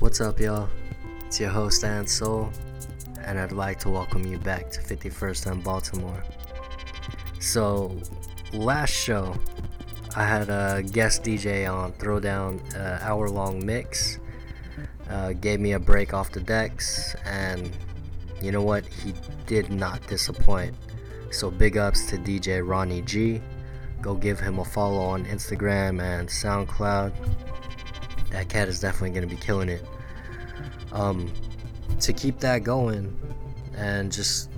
[0.00, 0.66] What's up, y'all?
[1.26, 2.50] It's your host, Ann Soul,
[3.22, 6.24] and I'd like to welcome you back to 51st and Baltimore.
[7.38, 8.00] So,
[8.54, 9.36] last show,
[10.16, 14.20] I had a guest DJ on Throwdown, uh, hour long mix.
[15.10, 17.70] Uh, gave me a break off the decks, and
[18.40, 18.86] you know what?
[18.86, 19.12] He
[19.46, 20.74] did not disappoint.
[21.30, 23.42] So, big ups to DJ Ronnie G.
[24.00, 27.12] Go give him a follow on Instagram and SoundCloud.
[28.30, 29.84] That cat is definitely going to be killing it.
[30.92, 31.32] Um,
[32.00, 33.16] to keep that going,
[33.76, 34.50] and just,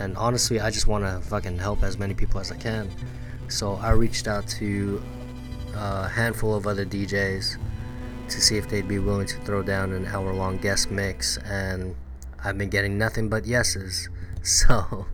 [0.00, 2.90] and honestly, I just want to fucking help as many people as I can.
[3.48, 5.02] So I reached out to
[5.74, 7.56] a handful of other DJs
[8.28, 11.94] to see if they'd be willing to throw down an hour long guest mix, and
[12.42, 14.08] I've been getting nothing but yeses.
[14.42, 15.04] So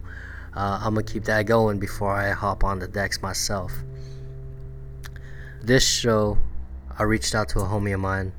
[0.55, 3.73] uh, I'm gonna keep that going before I hop on the decks myself.
[5.63, 6.39] This show,
[6.99, 8.33] I reached out to a homie of mine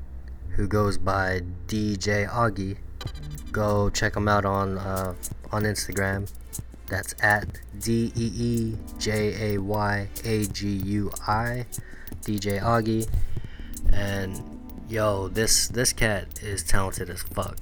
[0.50, 2.76] who goes by DJ Agui.
[3.52, 5.14] Go check him out on uh,
[5.52, 6.28] on Instagram.
[6.88, 11.66] That's at D E E J A Y A G U I,
[12.22, 13.08] DJ Agui.
[13.92, 14.42] And
[14.88, 17.58] yo, this this cat is talented as fuck.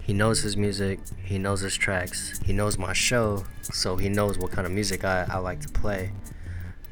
[0.00, 4.38] He knows his music, he knows his tracks, he knows my show, so he knows
[4.38, 6.10] what kind of music I, I like to play.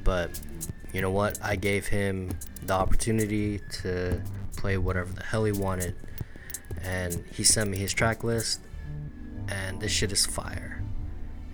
[0.04, 0.40] But
[0.92, 1.38] you know what?
[1.42, 2.30] I gave him
[2.64, 4.20] the opportunity to
[4.56, 5.94] play whatever the hell he wanted,
[6.82, 8.60] and he sent me his track list,
[9.48, 10.82] and this shit is fire.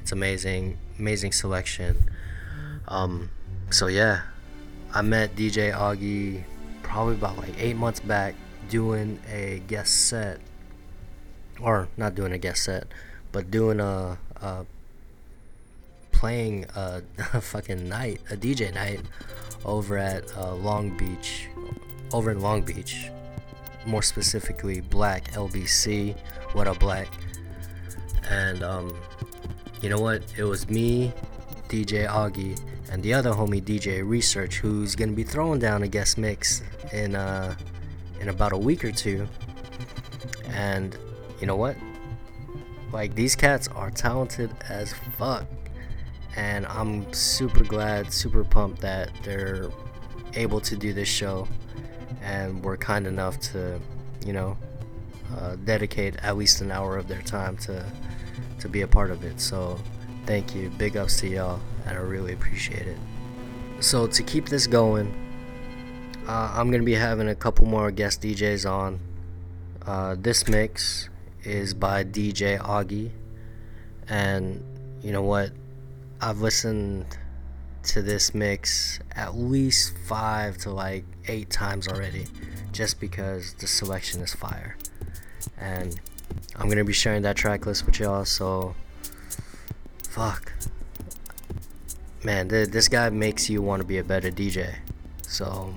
[0.03, 2.11] It's amazing, amazing selection.
[2.89, 3.31] Um,
[3.71, 4.23] so yeah,
[4.93, 6.45] I met DJ Agui
[6.83, 8.35] probably about like eight months back
[8.69, 10.41] doing a guest set
[11.61, 12.87] or not doing a guest set,
[13.33, 14.67] but doing a, a
[16.15, 17.03] playing a,
[17.35, 19.01] a, fucking night, a DJ night
[19.65, 21.49] over at uh, Long Beach,
[22.13, 23.11] over in Long Beach,
[23.85, 26.17] more specifically Black LBC.
[26.53, 27.09] What up, Black?
[28.31, 28.97] And um,
[29.83, 30.23] you know what?
[30.39, 31.13] It was me,
[31.69, 32.59] DJ Agui,
[32.91, 37.15] and the other homie DJ Research, who's gonna be throwing down a guest mix in
[37.15, 37.55] uh
[38.21, 39.29] in about a week or two.
[40.49, 40.97] And
[41.41, 41.77] you know what?
[42.93, 45.45] Like these cats are talented as fuck.
[46.37, 49.71] And I'm super glad, super pumped that they're
[50.35, 51.47] able to do this show
[52.23, 53.81] and were kind enough to,
[54.27, 54.57] you know,
[55.39, 57.85] uh, dedicate at least an hour of their time to
[58.59, 59.41] to be a part of it.
[59.41, 59.79] So
[60.27, 60.71] thank you.
[60.71, 62.99] Big ups to y'all and I really appreciate it.
[63.81, 65.15] So to keep this going,
[66.27, 69.01] uh, I'm gonna be having a couple more guest DJs on.
[69.87, 71.11] Uh, this mix
[71.43, 73.11] is by DJ Agui.
[74.09, 74.63] And
[75.03, 75.51] you know what?
[76.21, 77.07] I've listened
[77.85, 82.27] to this mix at least five to like eight times already,
[82.73, 84.77] just because the selection is fire.
[85.59, 86.01] And
[86.57, 88.75] I'm gonna be sharing that track list with y'all, so
[90.09, 90.53] fuck.
[92.23, 94.77] Man, th- this guy makes you want to be a better DJ.
[95.23, 95.75] So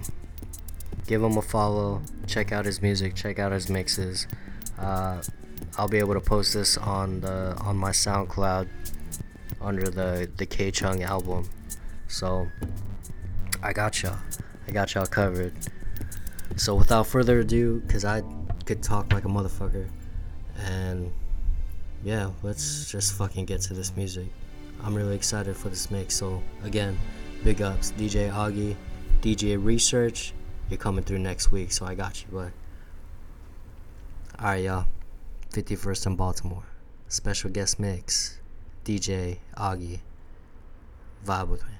[1.07, 4.27] give him a follow, check out his music, check out his mixes.
[4.79, 5.21] Uh,
[5.77, 8.67] I'll be able to post this on the on my SoundCloud
[9.62, 11.50] under the the KCHUNG album.
[12.07, 12.47] So
[13.62, 14.18] I got y'all.
[14.68, 15.53] I got y'all covered.
[16.56, 18.23] So without further ado, cause I
[18.66, 19.88] could talk like a motherfucker,
[20.66, 21.12] and
[22.03, 24.28] yeah, let's just fucking get to this music.
[24.84, 26.16] I'm really excited for this mix.
[26.16, 26.97] So again,
[27.44, 28.75] big ups, DJ Agui,
[29.22, 30.34] DJ Research.
[30.69, 32.51] You're coming through next week, so I got you, but.
[34.39, 34.85] Alright, y'all.
[35.53, 36.63] 51st in Baltimore.
[37.07, 38.39] Special guest mix.
[38.87, 39.99] DJ Agui.
[41.25, 41.73] Vibe with me.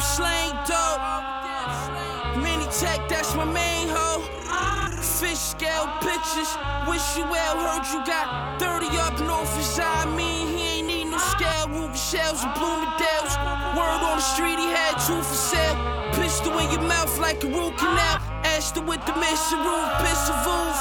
[0.00, 1.00] Slang dope.
[2.42, 4.22] Mini tech, that's my main hoe.
[5.00, 6.56] Fish scale pictures.
[6.88, 10.04] Wish you well, heard you got 30 up north as I
[12.60, 13.34] Bloomingdale's.
[13.72, 15.76] Word on the street, he had two for sale.
[16.12, 18.20] Pistol in your mouth like a root canal.
[18.44, 20.76] Ashton with the mission roof, pistol roof.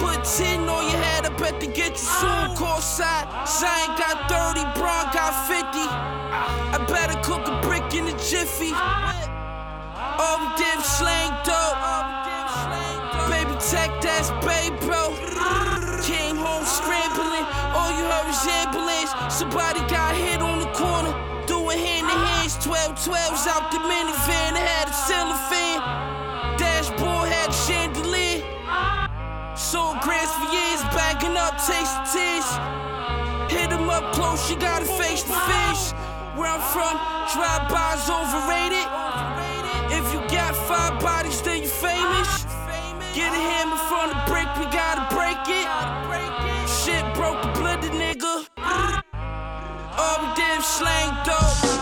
[0.00, 2.56] Put 10 on your head, I bet to get you soon.
[2.56, 5.60] Call side, Zion got 30, Braun got 50.
[5.84, 8.72] I better cook a brick in a jiffy.
[8.72, 11.76] All we did slang dope.
[13.28, 15.33] Baby tech, that's babe, bro.
[18.34, 19.10] 12's ambulance.
[19.34, 21.12] Somebody got hit on the corner.
[21.46, 24.56] Doing hand to hands, 12 12s out the minivan.
[24.56, 25.80] Had a cellophane.
[26.58, 28.42] Dashboard had a chandelier.
[29.56, 32.48] Sold grants for years, backing up, taste the tears.
[33.50, 35.92] Hit him up close, you gotta face the fish.
[36.34, 36.98] Where I'm from,
[37.30, 38.88] drive bys overrated.
[39.94, 42.44] If you got five bodies, then you famous.
[43.14, 46.43] Get a hammer from the brick, we gotta break it.
[50.20, 51.73] We did slang dope.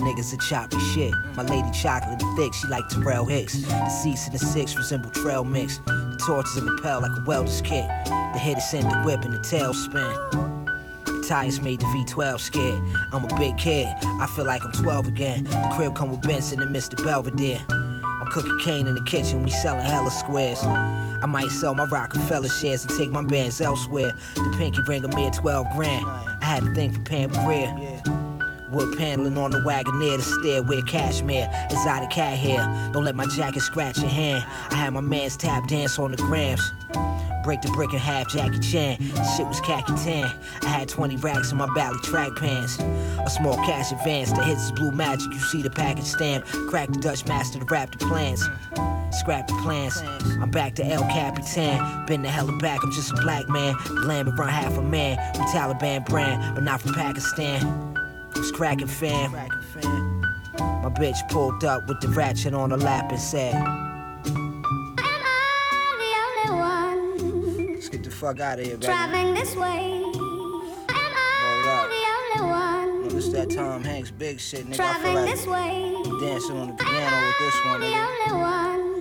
[0.00, 1.12] Niggas a choppy shit.
[1.36, 3.62] My lady chocolate thick, she like Terrell Hicks.
[3.62, 5.78] The seats in the six resemble trail mix.
[5.78, 7.86] The torches in the pel like a welder's kit.
[8.06, 10.02] The head is in the whip and the tail spin.
[11.04, 12.82] The tires made the V12 scared.
[13.12, 13.86] I'm a big kid.
[14.02, 15.44] I feel like I'm 12 again.
[15.44, 17.02] The crib come with Benson and Mr.
[17.04, 17.60] Belvedere.
[17.68, 20.62] I'm cooking cane in the kitchen, we selling hella squares.
[20.62, 24.12] I might sell my Rockefeller shares and take my bands elsewhere.
[24.34, 26.06] The pinky ring a mere 12 grand.
[26.06, 28.02] I had a thing for Pam Grier.
[28.72, 32.90] Wood paneling on the Wagoneer, the stairway cashmere, exotic cat hair.
[32.92, 34.44] Don't let my jacket scratch your hand.
[34.70, 36.72] I had my man's tap dance on the grams.
[37.44, 38.98] Break the brick in half, Jackie Chan.
[39.36, 40.32] Shit was khaki tan.
[40.62, 42.78] I had 20 racks in my Bally track pants.
[42.78, 45.32] A small cash advance, the hits blue magic.
[45.32, 46.46] You see the package stamp.
[46.70, 48.42] Crack the Dutch master to wrap the plans.
[49.10, 50.00] Scrap the plans.
[50.40, 52.06] I'm back to El Capitan.
[52.06, 53.74] Been the hella back, I'm just a black man.
[54.04, 55.18] Lamb around half a man.
[55.34, 57.91] We Taliban brand, but not from Pakistan.
[58.36, 59.30] Was cracking fam.
[59.32, 59.48] My
[60.90, 64.24] bitch pulled up with the ratchet on her lap and said, Am
[64.98, 66.14] I the
[66.50, 68.86] only one Let's get the fuck out of here, baby.
[68.86, 70.02] driving this way?
[70.02, 70.10] Am
[70.88, 74.76] I the only one It's that Tom Hanks big shit, nigga.
[74.76, 75.94] Driving like this way?
[76.04, 79.00] I'm dancing on the piano with this one, the only one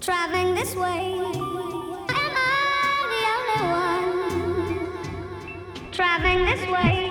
[0.00, 1.14] driving this way?
[1.14, 3.60] Am I the only
[4.86, 7.09] one driving this way?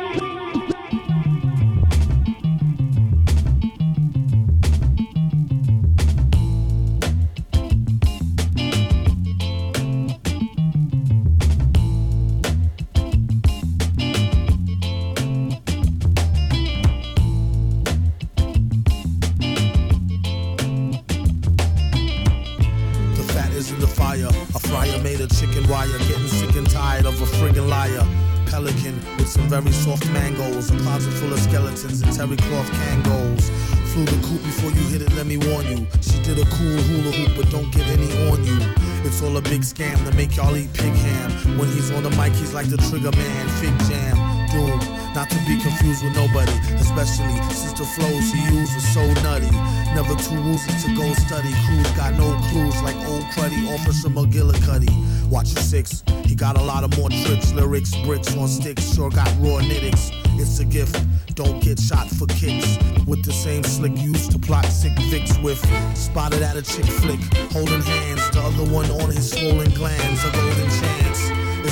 [24.70, 25.98] Fryer made of chicken wire.
[26.08, 28.06] Getting sick and tired of a friggin' liar.
[28.46, 30.72] Pelican with some very soft mangoes.
[30.72, 33.50] A closet full of skeletons and terry cloth kangos.
[33.92, 35.88] Flew the coop before you hit it, let me warn you.
[36.02, 38.60] She did a cool hula hoop, but don't get any on you.
[39.04, 41.58] It's all a big scam to make y'all eat pig ham.
[41.58, 43.50] When he's on the mic, he's like the trigger man.
[43.58, 44.18] Fig jam,
[44.52, 44.80] doom.
[45.16, 49.50] Not to be confused with nobody, especially since the flows he used was so nutty.
[49.96, 51.52] Never too woozy to go study.
[51.66, 54.92] Crews got no clues like old cruddy Officer McGillicuddy.
[55.30, 59.10] Watch your six, he got a lot of more tricks, lyrics, bricks on sticks, sure
[59.10, 60.12] got raw nitticks.
[60.40, 60.96] It's a gift,
[61.36, 62.78] don't get shot for kicks.
[63.06, 65.60] With the same slick used to plot sick Vicks with.
[65.98, 67.20] Spotted at a chick flick,
[67.52, 71.09] holding hands, the other one on his swollen glands, a golden chance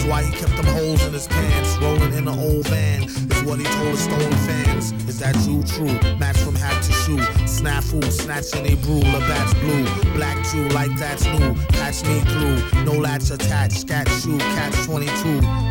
[0.08, 1.78] why he kept them holes in his pants.
[1.78, 4.92] Rolling in an old van is what he told his stolen fans.
[5.08, 5.94] Is that you true?
[6.18, 7.18] Match from hat to shoe.
[7.46, 9.86] Snafu, snatching a brew, Labatt's blue.
[10.14, 11.54] Black Jew, like that's new.
[11.76, 13.80] Patch me through, no latch attached.
[13.82, 15.08] Scat shoe, catch 22.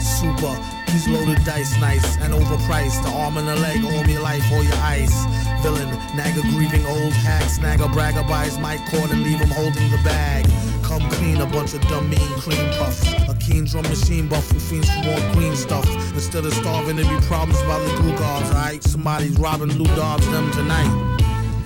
[0.00, 0.55] Super,
[0.93, 3.02] he's loaded dice, nice and overpriced.
[3.05, 5.16] The arm and the leg, all your life, all your ice.
[5.62, 9.50] Villain, nag a grieving old hag, snag a bragger his mic cord and leave him
[9.50, 10.47] holding the bag.
[10.87, 13.02] Come clean, a bunch of dumb mean cream puffs.
[13.28, 15.85] A keen drum machine buff who fiends for more green stuff.
[16.14, 18.85] Instead of starving, there be problems by the glue guards, alright?
[18.85, 20.88] Somebody's robbing Lou Dobbs them tonight.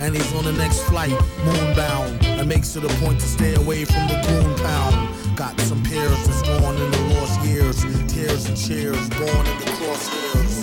[0.00, 1.12] And he's on the next flight,
[1.45, 2.25] moonbound.
[2.25, 5.37] And makes it a point to stay away from the goon pound.
[5.37, 7.83] Got some peers that's gone in the lost years.
[8.11, 10.60] Tears and cheers, born in the crosshairs.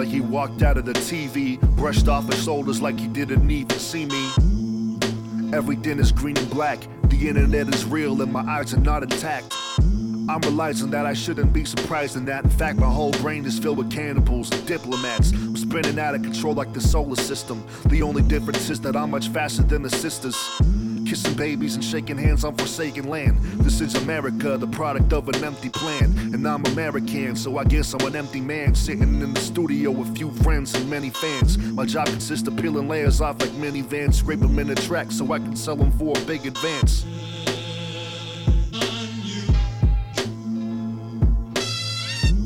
[0.00, 4.06] He walked out of the TV, brushed off his shoulders like he didn't even see
[4.06, 4.30] me.
[5.52, 9.54] Everything is green and black, the internet is real, and my eyes are not intact.
[10.28, 12.44] I'm realizing that I shouldn't be surprised in that.
[12.44, 15.32] In fact, my whole brain is filled with cannibals and diplomats.
[15.32, 17.66] I'm spinning out of control like the solar system.
[17.86, 20.36] The only difference is that I'm much faster than the sisters.
[21.12, 23.36] Kissing babies and shaking hands on forsaken land.
[23.60, 26.04] This is America, the product of an empty plan.
[26.32, 28.74] And I'm American, so I guess I'm an empty man.
[28.74, 31.58] Sitting in the studio with few friends and many fans.
[31.58, 35.30] My job consists of peeling layers off like minivans, scrape them in a track so
[35.30, 37.04] I can sell them for a big advance.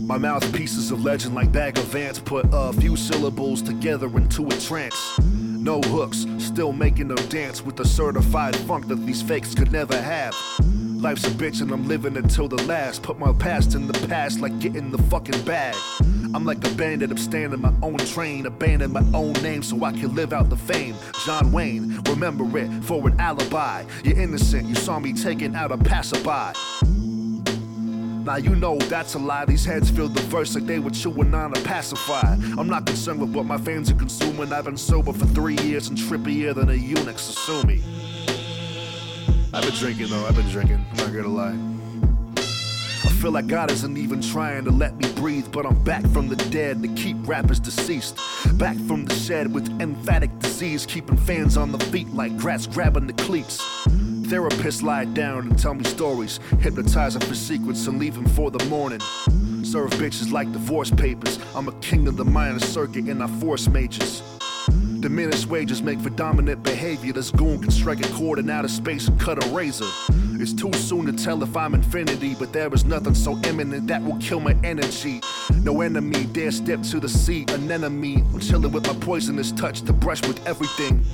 [0.06, 4.56] My mouthpieces of legend like bag of ants put a few syllables together into a
[4.58, 5.20] trance.
[5.66, 10.00] No hooks, still making them dance with the certified funk that these fakes could never
[10.00, 10.32] have.
[10.60, 13.02] Life's a bitch and I'm living until the last.
[13.02, 15.74] Put my past in the past like getting the fucking bag.
[16.32, 19.90] I'm like a bandit, I'm standing my own train, abandon my own name so I
[19.90, 20.94] can live out the fame.
[21.24, 23.82] John Wayne, remember it for an alibi.
[24.04, 27.05] You're innocent, you saw me taking out a passerby.
[28.26, 29.44] Now you know that's a lie.
[29.44, 32.36] These heads feel the verse like they were chewing on a pacifier.
[32.58, 34.52] I'm not concerned with what my fans are consuming.
[34.52, 37.80] I've been sober for three years and trippier than a eunuch, so sue me.
[39.54, 40.84] I've been drinking though, I've been drinking.
[40.90, 41.56] I'm not gonna lie.
[43.04, 46.26] I feel like God isn't even trying to let me breathe, but I'm back from
[46.26, 48.16] the dead to keep rappers deceased.
[48.58, 53.06] Back from the shed with emphatic disease, keeping fans on the feet like grass grabbing
[53.06, 53.62] the cleats.
[54.26, 58.98] Therapists lie down and tell me stories, hypnotizing for secrets and leaving for the morning.
[59.62, 61.38] Serve bitches like divorce papers.
[61.54, 64.22] I'm a king of the minor circuit and I force majors.
[64.98, 67.12] Diminished wages make for dominant behavior.
[67.12, 69.86] This goon can strike a chord in outer space and cut a razor.
[70.40, 74.02] It's too soon to tell if I'm infinity, but there is nothing so imminent that
[74.02, 75.20] will kill my energy.
[75.62, 78.16] No enemy dare step to the sea, an enemy.
[78.16, 81.04] I'm chilling with my poisonous touch to brush with everything.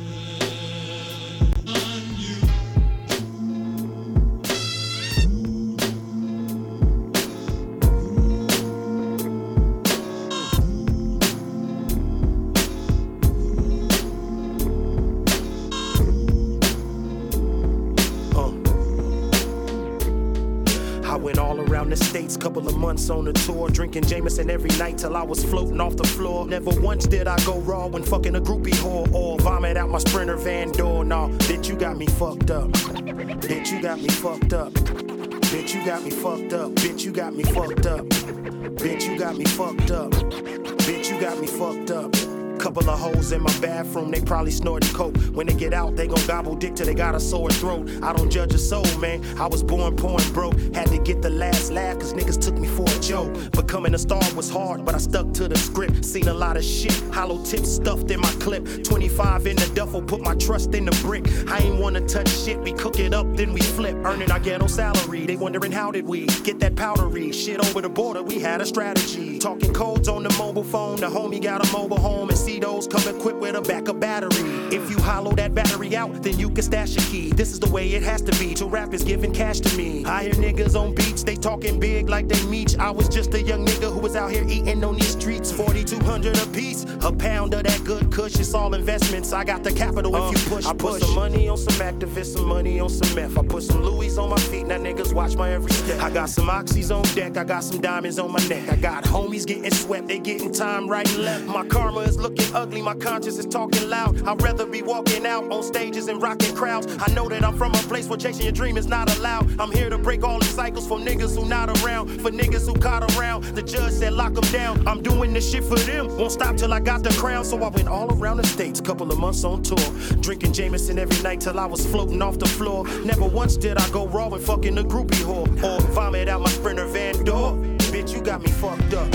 [23.10, 26.46] On the tour, drinking Jameson every night till I was floating off the floor.
[26.46, 29.98] Never once did I go raw when fucking a groupie whore or vomit out my
[29.98, 31.04] sprinter van door.
[31.04, 32.70] Nah, bitch, you got me fucked up.
[32.70, 34.72] Bitch, you got me fucked up.
[34.72, 36.72] Bitch, you got me fucked up.
[36.72, 38.06] Bitch, you got me fucked up.
[38.06, 40.10] Bitch, you got me fucked up.
[40.10, 42.21] Bitch, you got me fucked up.
[42.62, 45.16] Couple of hoes in my bathroom, they probably snorting coke.
[45.34, 47.90] When they get out, they gon' gobble dick till they got a sore throat.
[48.04, 49.20] I don't judge a soul, man.
[49.36, 50.56] I was born poor and broke.
[50.72, 53.34] Had to get the last laugh, cause niggas took me for a joke.
[53.50, 56.04] Becoming a star was hard, but I stuck to the script.
[56.04, 58.84] Seen a lot of shit, hollow tips stuffed in my clip.
[58.84, 61.26] 25 in the duffel, put my trust in the brick.
[61.48, 63.96] I ain't wanna touch shit, we cook it up, then we flip.
[64.04, 67.88] Earning our ghetto salary, they wondering how did we get that powdery shit over the
[67.88, 68.22] border.
[68.22, 69.40] We had a strategy.
[69.40, 72.86] Talking codes on the mobile phone, the homie got a mobile home and see those
[72.86, 74.50] come equipped with a backup battery.
[74.74, 77.30] If you hollow that battery out, then you can stash a key.
[77.30, 78.54] This is the way it has to be.
[78.54, 80.04] To rap is giving cash to me.
[80.04, 82.78] I hear niggas on beats, they talking big like they meet.
[82.78, 85.52] I was just a young nigga who was out here eating on these streets.
[85.52, 88.36] 4200 a piece, a pound of that good cush.
[88.36, 89.32] It's all investments.
[89.32, 90.66] I got the capital if you uh, push.
[90.66, 93.38] I put some money on some activists, some money on some meth.
[93.38, 96.00] I put some Louis on my feet, now niggas watch my every step.
[96.02, 98.68] I got some oxys on deck, I got some diamonds on my neck.
[98.70, 101.44] I got homies getting swept, they getting time right and left.
[101.46, 104.22] My karma is looking ugly, my conscience is talking loud.
[104.26, 106.86] I'd rather be walking out on stages and rocking crowds.
[107.00, 109.60] I know that I'm from a place where chasing your dream is not allowed.
[109.60, 112.78] I'm here to break all the cycles for niggas who not around, for niggas who
[112.78, 113.44] caught around.
[113.44, 114.86] The judge said lock them down.
[114.86, 116.16] I'm doing this shit for them.
[116.16, 117.44] Won't stop till I got the crown.
[117.44, 119.78] So I went all around the states, couple of months on tour.
[120.20, 122.86] Drinking Jameson every night till I was floating off the floor.
[123.04, 125.48] Never once did I go raw and fucking a groupie whore.
[125.62, 127.52] Or vomit out my sprinter van door.
[127.92, 129.08] Bitch, you got me fucked up.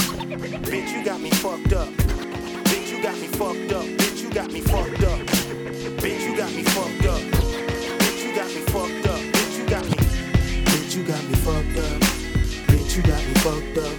[0.69, 2.16] Bitch, you got me fucked up.
[2.97, 3.85] You got me fucked up.
[3.85, 5.19] Bitch, you got me fucked up.
[6.01, 7.21] Bitch, you got me fucked up.
[7.21, 9.19] Bitch, you got me fucked up.
[9.19, 9.97] Bitch, you got me.
[10.65, 12.01] Bitch, you got me fucked up.
[12.65, 13.93] Bitch, you got me fucked up.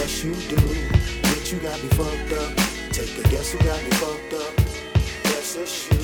[0.00, 0.56] Yes, you do.
[0.56, 2.56] Bitch, you got me fucked up.
[2.90, 4.66] Take a guess who got me fucked up.
[5.26, 5.98] Yes, it's you.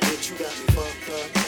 [0.00, 1.41] Bitch, you got me fucked up.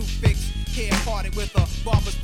[0.00, 0.36] Got his chip
[0.74, 0.80] too.
[0.80, 2.19] Hair parted with a barber's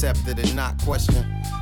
[0.00, 1.14] trying to accept it and not question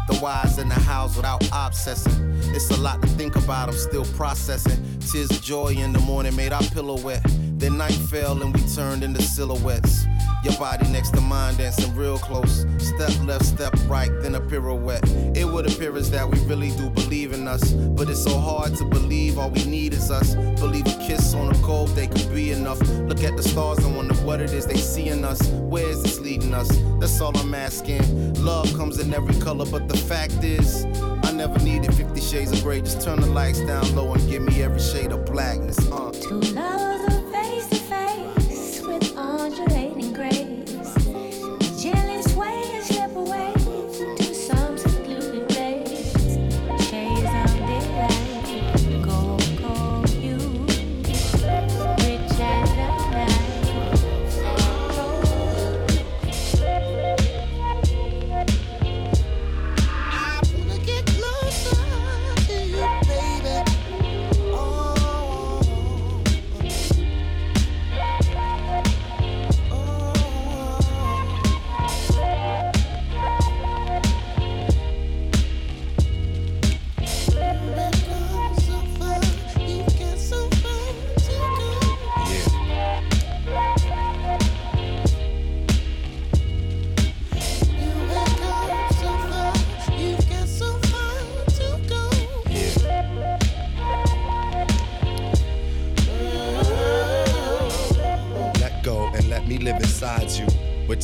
[0.09, 2.33] the whys and the hows without obsessing.
[2.55, 4.83] It's a lot to think about, I'm still processing.
[5.01, 7.22] Tears of joy in the morning made our pillow wet.
[7.59, 10.07] Then night fell and we turned into silhouettes.
[10.44, 12.64] Your body next to mine dancing real close.
[12.79, 15.05] Step left, step right, then a pirouette.
[15.37, 17.72] It would appear as that we really do believe in us.
[17.72, 20.35] But it's so hard to believe all we need is us.
[20.61, 22.81] Believe a kiss on a cold day could be enough.
[22.81, 25.42] Look at the stars and wonder what it is they see in us.
[25.48, 26.08] Where is
[26.55, 26.69] us?
[26.99, 28.35] That's all I'm asking.
[28.45, 30.85] Love comes in every color, but the fact is,
[31.25, 32.81] I never needed 50 shades of gray.
[32.81, 35.79] Just turn the lights down low and give me every shade of blackness.
[35.91, 36.08] Uh.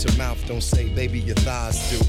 [0.04, 2.04] Your mouth don't say, baby, your thighs do.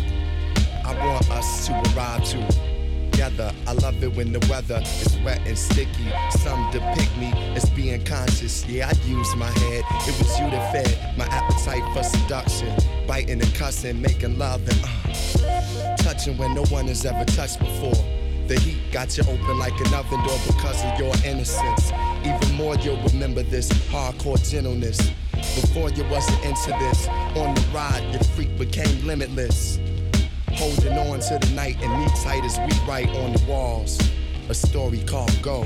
[0.83, 3.53] I want us to arrive together.
[3.65, 6.11] I love it when the weather is wet and sticky.
[6.31, 8.65] Some depict me as being conscious.
[8.67, 9.83] Yeah, I use my head.
[10.07, 12.75] It was you that fed my appetite for seduction.
[13.07, 17.95] Biting and cussing, making love and uh, touching when no one has ever touched before.
[18.47, 21.93] The heat got you open like an oven door because of your innocence.
[22.25, 24.99] Even more, you'll remember this hardcore gentleness.
[25.53, 29.79] Before you wasn't into this, on the ride, your freak became limitless.
[30.53, 33.99] Holding on to the night and me tight as we write on the walls.
[34.49, 35.65] A story called Go.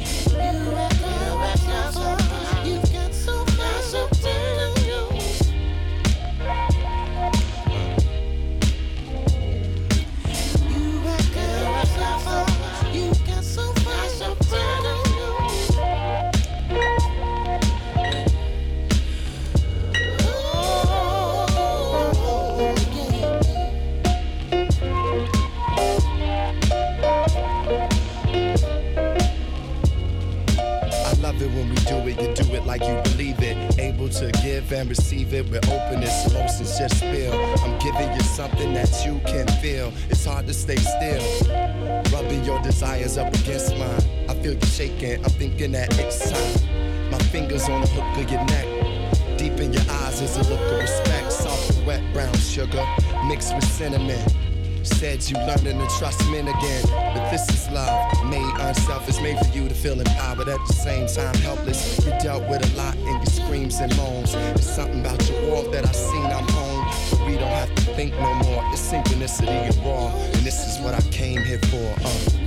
[35.50, 37.34] Receive it with openness, emotions just spill.
[37.64, 39.92] I'm giving you something that you can feel.
[40.10, 42.04] It's hard to stay still.
[42.12, 44.02] Rubbing your desires up against mine.
[44.30, 47.12] I feel you shaking, I'm thinking that it's time.
[47.12, 49.38] My fingers on the hook of your neck.
[49.38, 51.32] Deep in your eyes is a look of respect.
[51.32, 52.86] Soft and wet brown sugar
[53.28, 54.49] mixed with cinnamon.
[54.98, 59.58] Said you learning to trust men again, but this is love, made unselfish, made for
[59.58, 62.06] you to feel empowered at the same time helpless.
[62.06, 64.34] You dealt with a lot in your screams and moans.
[64.36, 67.82] It's something about your walk that I seen I'm home, but we don't have to
[67.96, 68.64] think no more.
[68.74, 71.96] It's synchronicity and raw, and this is what I came here for.
[72.04, 72.40] Uh.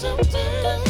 [0.00, 0.87] Check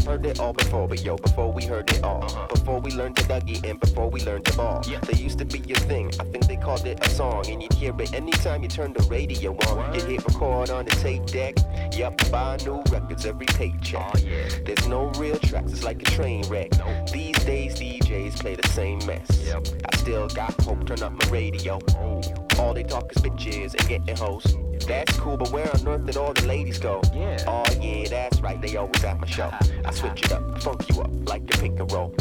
[0.00, 2.46] I've heard it all before, but yo, before we heard it all, uh-huh.
[2.46, 5.58] before we learned to Dougie and before we learned to ball, there used to be
[5.72, 6.10] a thing.
[6.18, 9.02] I think they called it a song, and you'd hear it anytime you turn the
[9.10, 9.92] radio on.
[9.92, 11.56] You'd hit record on the tape deck.
[11.92, 14.14] Yep, buy new records every paycheck.
[14.16, 16.70] Oh, There's no real tracks, it's like a train wreck.
[17.12, 19.52] These days DJs play the same mess.
[19.52, 21.78] I still got hope, turn up my radio.
[21.90, 22.22] Oh.
[22.58, 24.46] All they talk is bitches and getting hoes.
[24.86, 27.00] That's cool, but where on earth did all the ladies go?
[27.14, 27.38] Yeah.
[27.46, 29.50] Oh yeah, that's right, they always at my show.
[29.84, 32.14] I switch it up, funk you up like a pick and roll.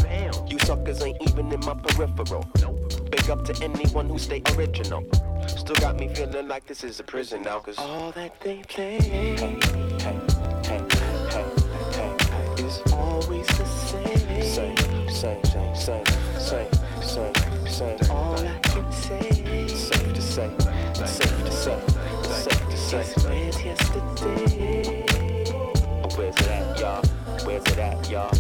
[0.48, 2.46] You suckers ain't even in my peripheral.
[3.12, 5.04] Big up to anyone who stay original.
[5.48, 9.00] Still got me feeling like this is a prison now, cause all that they play.
[9.00, 9.60] Hey, hey,
[10.00, 10.20] hey,
[10.66, 10.82] hey,
[11.24, 11.60] hey,
[12.64, 14.44] is always the same.
[14.44, 14.78] Same,
[15.10, 16.06] same, same, same,
[16.38, 16.68] same,
[17.02, 18.12] same, same.
[18.12, 19.68] All I can say.
[19.68, 20.50] Safe to say,
[26.18, 27.02] Where's it at, y'all?
[27.46, 28.36] Where's it at, y'all?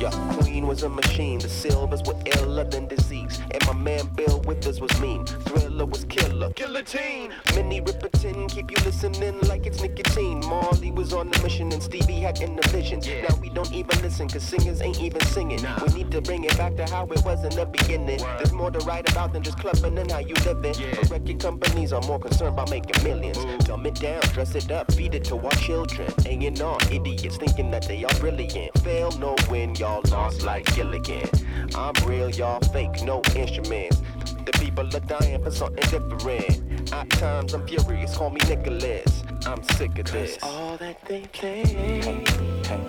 [0.00, 1.38] Yeah, Queen was a machine.
[1.38, 3.40] The Sylvers were iller than disease.
[3.52, 5.24] And my man Bill Withers was mean.
[5.24, 6.04] Thriller was
[6.38, 6.52] killer.
[6.54, 7.32] Guillotine.
[7.54, 10.40] Minnie Riperton, keep you listening like it's nicotine.
[10.40, 13.00] Marley was on the mission and Stevie had in the vision.
[13.28, 15.60] Now we don't even listen, cause singers ain't even singing.
[15.86, 18.18] We need to bring it back to how it was in the beginning.
[18.18, 20.74] There's more to write about than just clubbing and how you living.
[20.94, 23.38] But record companies are more concerned about making millions.
[23.64, 26.12] Dumb it down, dress it up, feed it to our children.
[26.24, 28.78] Hanging on, idiots thinking that they are brilliant.
[28.80, 31.28] Fail, no win, y'all lost like Gilligan.
[31.74, 34.00] I'm real, y'all fake, no instruments.
[34.46, 36.92] The people are dying for something different.
[36.92, 39.22] At times I'm furious, call me Nicholas.
[39.46, 40.38] I'm sick of this.
[40.42, 41.64] All that they play.
[41.64, 42.24] Hey,
[42.64, 42.80] hey,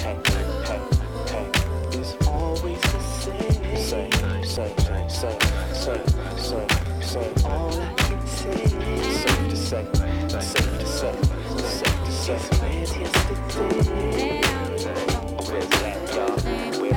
[0.00, 0.16] hey,
[0.64, 0.80] hey,
[1.28, 3.76] hey, is always the same.
[3.76, 4.12] Same,
[4.44, 5.40] same, same, same,
[5.74, 6.06] same,
[6.38, 7.46] same, same.
[7.46, 8.66] All I can say.
[8.66, 9.86] Safe to say,
[10.28, 11.14] safe to say,
[11.66, 12.38] safe to say.
[12.60, 14.42] Where's yesterday?
[15.46, 16.87] Where's that, y'all?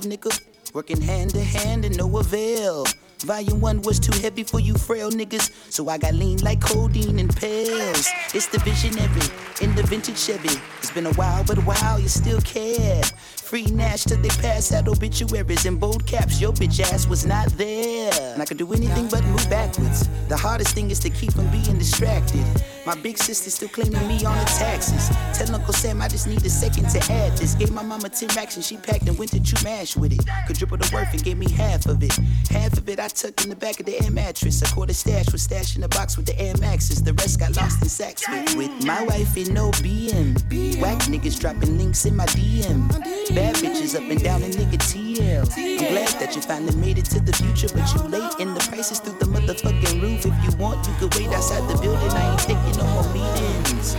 [0.00, 0.42] 12, nigga.
[0.74, 2.84] Working hand to hand and no avail.
[3.20, 7.18] Volume one was too heavy for you frail niggas, so I got lean like codeine
[7.18, 8.06] and pills.
[8.34, 9.26] It's the visionary
[9.62, 10.60] in the vintage Chevy.
[10.78, 13.02] It's been a while, but wow, you still care.
[13.36, 16.42] Free Nash till they pass out obituaries in bold caps.
[16.42, 20.08] Your bitch ass was not there, and I could do anything but move backwards.
[20.28, 22.44] The hardest thing is to keep from being distracted.
[22.86, 25.08] My big sister still claiming me on the taxes.
[25.36, 27.56] Tell Uncle Sam I just need a second to add this.
[27.56, 30.20] Gave my mama 10 racks and she packed and went to True Mash with it.
[30.46, 32.16] Could triple the worth and gave me half of it.
[32.48, 34.62] Half of it I tucked in the back of the air mattress.
[34.62, 37.02] A quarter stash was stashed in the box with the Air Maxes.
[37.02, 40.80] The rest got lost in sacks with, with my wife in no BM.
[40.80, 42.88] Whack niggas dropping links in my DM.
[43.34, 44.78] Bad bitches up and down in nigga
[45.16, 45.48] TL.
[45.56, 48.60] I'm glad that you finally made it to the future, but you late and the
[48.68, 50.26] prices through the motherfucking roof.
[50.26, 52.10] If you want, you could wait outside the building.
[52.10, 53.95] I ain't taking no more meetings.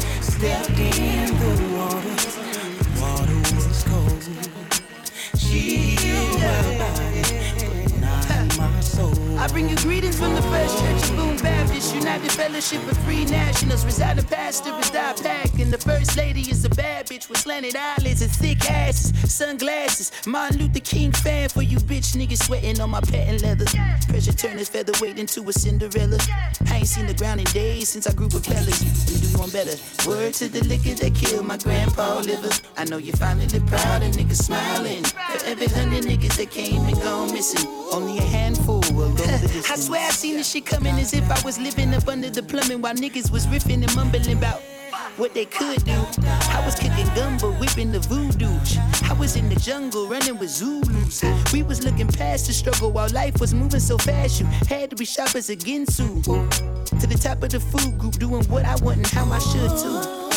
[12.38, 13.84] Fellowship of Free Nationals.
[13.84, 17.76] Residing pastor is die pack, and the First Lady is a bad bitch with slanted
[17.76, 20.12] eyelids and thick asses, sunglasses.
[20.28, 23.66] Martin Luther King fan for you bitch niggas sweating on my patent leather.
[24.08, 26.20] Pressure turn his featherweight into a Cinderella.
[26.70, 28.84] I ain't seen the ground in days since I grew with fellas.
[29.10, 29.76] We do one better.
[30.08, 32.54] Word to the liquor that killed my grandpa liver.
[32.78, 35.04] I know you're finally proud and niggas smiling.
[35.04, 39.07] For every hundred niggas that came and gone missing, only a handful go
[39.70, 42.44] I swear I seen this shit coming as if I was living up under the
[42.44, 44.62] plumbing while niggas was riffing and mumbling about
[45.18, 45.94] what they could do.
[46.22, 48.48] I was kicking gumbo, whipping the voodoo.
[49.10, 51.24] I was in the jungle running with Zulus.
[51.54, 54.40] We was looking past the struggle while life was moving so fast.
[54.40, 56.24] You had to be sharp as a Ginsu.
[57.00, 59.72] To the top of the food group, doing what I want and how I should
[59.82, 60.28] too.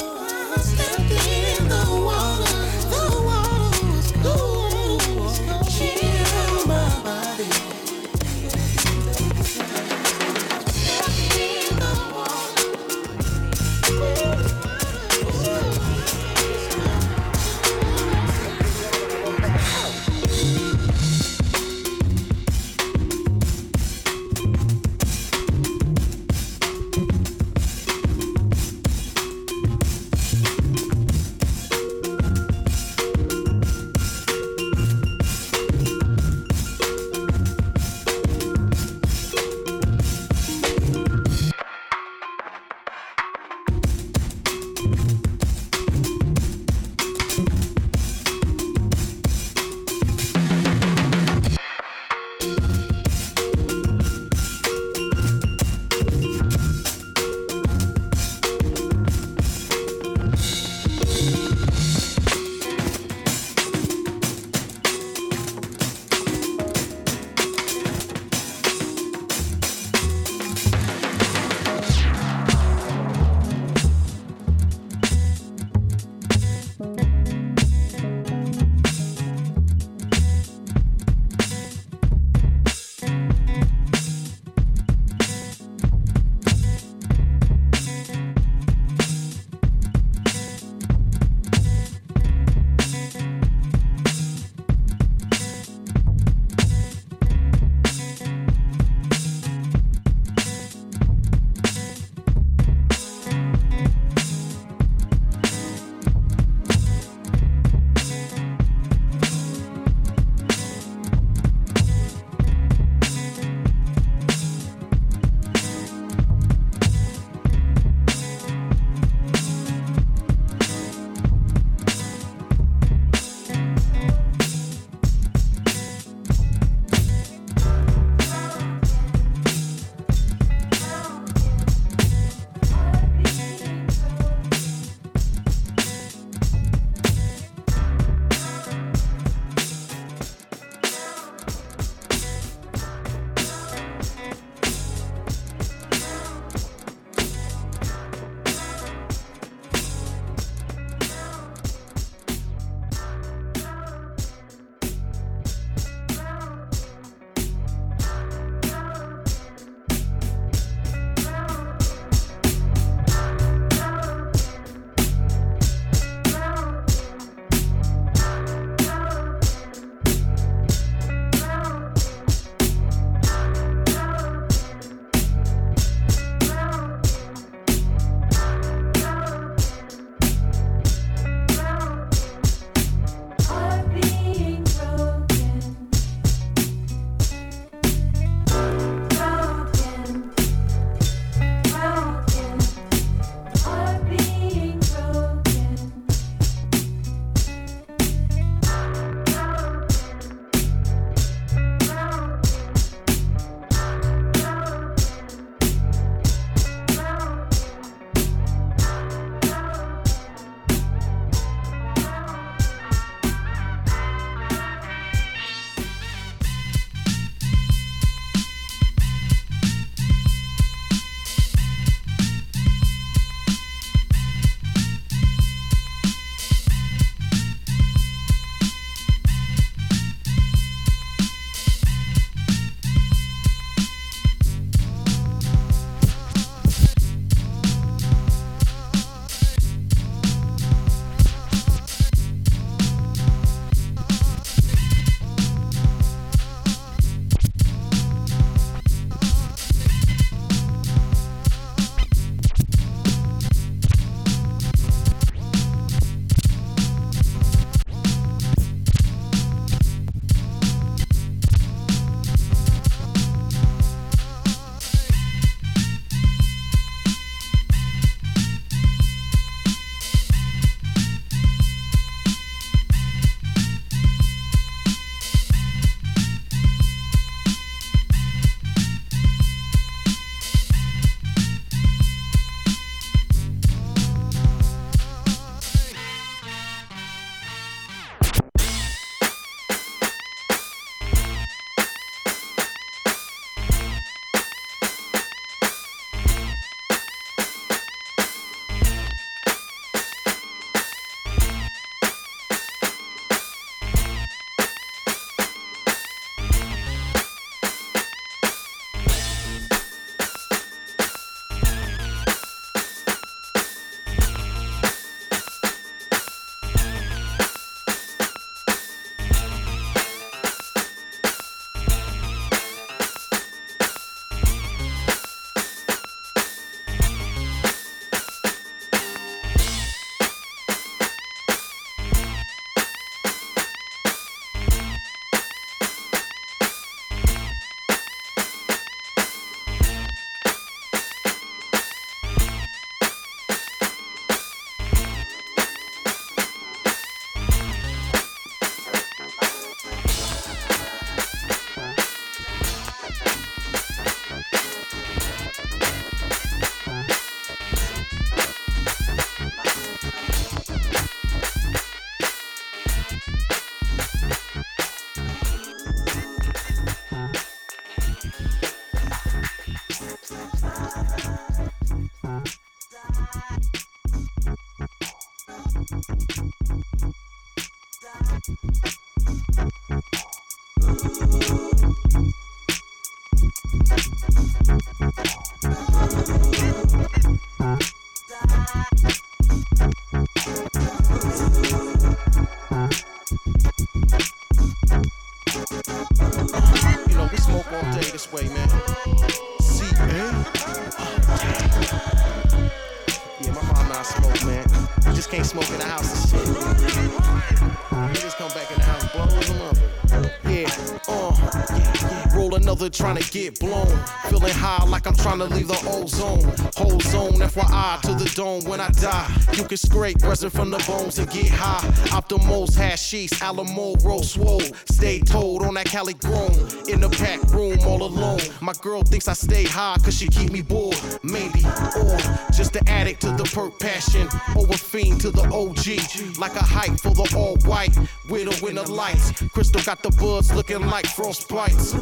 [413.28, 413.86] Get blown.
[414.28, 416.44] Feeling high like I'm trying to leave the ozone.
[416.76, 419.28] Whole zone, FYI to the dome when I die.
[419.54, 421.84] You can scrape resin from the bones and get high.
[422.10, 424.62] Optimals, hashish, Alamo, roll swole.
[424.84, 426.52] Stay told on that Cali grown.
[426.88, 428.38] In the pack room all alone.
[428.60, 430.96] My girl thinks I stay high cause she keep me bored.
[431.24, 431.64] Maybe,
[431.96, 432.16] or
[432.52, 434.28] just an addict to the perk passion.
[434.54, 436.38] Or a fiend to the OG.
[436.38, 437.96] Like a hype for the all white.
[438.28, 439.32] With the winter lights.
[439.48, 441.98] Crystal got the buds looking like frostbites.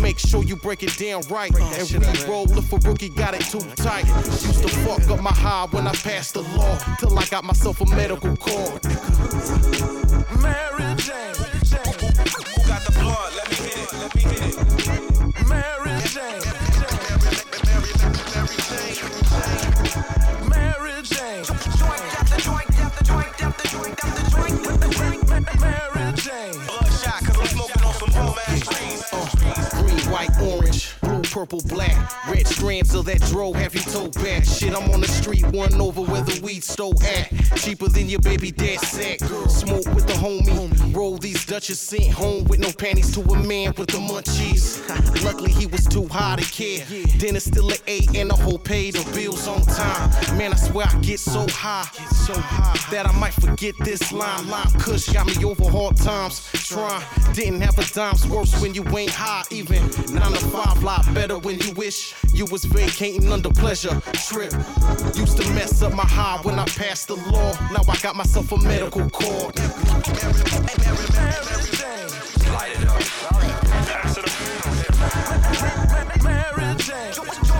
[0.00, 1.54] Make sure you break it down right.
[1.54, 1.86] And
[2.30, 4.06] roll if a rookie got it too tight.
[4.06, 6.78] Used to fuck up my high when I passed the law.
[6.98, 8.84] Till I got myself a medical card.
[10.40, 10.89] Mary
[31.40, 31.96] purple, black.
[32.28, 34.44] Red strands of that dro you toe back.
[34.44, 37.30] Shit, I'm on the street, one over where the weed stole at.
[37.56, 39.20] Cheaper than your baby dad sack.
[39.48, 40.94] Smoke with the homie.
[40.94, 44.80] Roll these Dutchess sent home with no panties to a man with the munchies.
[45.24, 46.84] Luckily, he was too high to care.
[47.18, 50.10] Dinner still at 8 and the whole paid the bills on time.
[50.36, 51.88] Man, I swear I get so high.
[52.26, 54.46] So high that I might forget this line.
[54.48, 56.46] Lime Kush got me over hard times.
[56.52, 59.44] Trying, didn't have a dime's worse when you ain't high.
[59.50, 59.82] Even
[60.12, 64.00] nine to five, lot better when you wish you was vacating under pleasure.
[64.28, 64.52] Trip
[65.14, 67.52] used to mess up my high when I passed the law.
[67.72, 69.56] Now I got myself a medical cord.
[72.50, 73.00] Light it up.
[73.86, 74.30] Pass it up.
[76.24, 77.59] Mary Jane.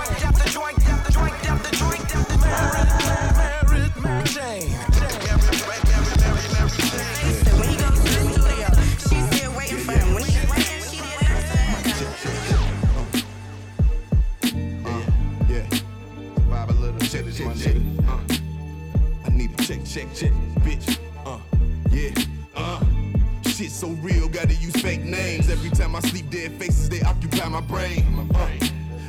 [19.92, 20.30] Check, check,
[20.60, 20.98] bitch.
[21.26, 21.38] Uh.
[21.90, 22.10] Yeah.
[22.54, 22.80] Uh.
[23.42, 25.50] Shit so real, gotta use fake names.
[25.50, 28.30] Every time I sleep, dead faces, they occupy my brain.
[28.32, 28.48] Uh.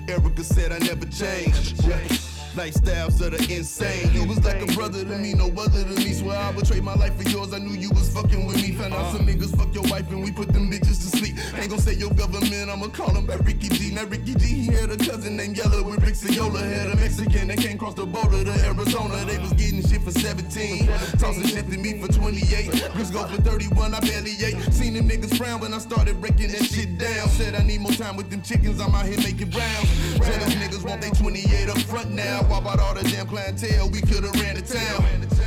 [0.07, 1.85] Erica said I never changed.
[1.85, 2.30] Yeah.
[2.55, 4.11] Lifestyles of the insane.
[4.13, 6.11] You was like a brother to me, no other to me.
[6.11, 7.53] Swear I would trade my life for yours.
[7.53, 8.73] I knew you was fucking with me.
[8.73, 9.31] Found out some uh.
[9.31, 11.35] niggas fuck your wife and we put them bitches to sleep.
[11.55, 13.95] Ain't gon' say your government, I'ma call him back Ricky G.
[13.95, 16.59] Now Ricky G, he had a cousin named Yellow with Rick Ciola.
[16.59, 19.23] Had a Mexican that came across the border to Arizona.
[19.23, 20.87] They was getting shit for 17.
[21.19, 22.91] Tossing shit to me for 28.
[22.93, 24.59] Bricks go for 31, I barely ate.
[24.73, 27.29] Seen them niggas frown when I started breaking that shit down.
[27.29, 29.87] Said I need more time with them chickens, I'm out here making rounds.
[30.19, 32.40] Jealous niggas want they 28 up front now.
[32.49, 33.89] Why about all the damn clientele?
[33.89, 35.05] We could've ran the town.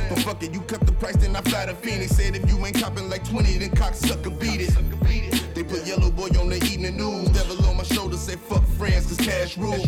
[0.09, 2.15] But fuck it, you cut the price, then I fly to Phoenix.
[2.15, 5.55] Said if you ain't copping like 20, then cocksucker beat it.
[5.55, 7.29] They put Yellow Boy on the evening news.
[7.29, 9.85] Devil on my shoulder, say fuck friends, cause cash rules.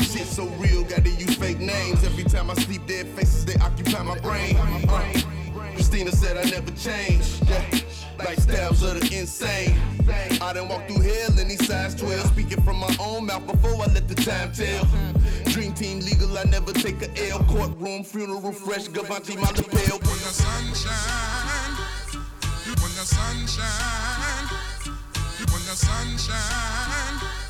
[0.00, 2.02] Shit so real, gotta use fake names.
[2.04, 4.56] Every time I sleep, dead faces, they occupy my brain.
[4.56, 5.12] Uh,
[5.74, 7.40] Christina said I never change.
[7.48, 7.85] Yeah.
[8.18, 9.76] Lifestyles of the insane.
[10.40, 12.26] I done walked through hell in these size 12.
[12.28, 14.86] Speaking from my own mouth before I let the time tell.
[15.52, 17.44] Dream team legal, I never take a L.
[17.44, 19.98] Courtroom, funeral, fresh, Gavanti, my lapel.
[19.98, 21.76] When the sunshine,
[22.66, 24.48] when the sunshine,
[25.38, 27.45] when the sunshine